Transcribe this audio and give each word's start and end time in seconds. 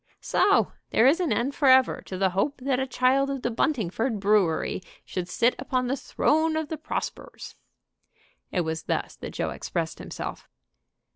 "So 0.19 0.71
there 0.89 1.05
is 1.05 1.19
an 1.19 1.31
end 1.31 1.53
forever 1.53 2.01
to 2.07 2.17
the 2.17 2.31
hope 2.31 2.57
that 2.61 2.79
a 2.79 2.87
child 2.87 3.29
of 3.29 3.43
the 3.43 3.51
Buntingford 3.51 4.19
Brewery 4.19 4.81
should 5.05 5.29
sit 5.29 5.53
upon 5.59 5.85
the 5.85 5.95
throne 5.95 6.57
of 6.57 6.69
the 6.69 6.77
Prospers." 6.79 7.55
It 8.51 8.61
was 8.61 8.81
thus 8.85 9.15
that 9.17 9.29
Joe 9.29 9.51
expressed 9.51 9.99
himself. 9.99 10.49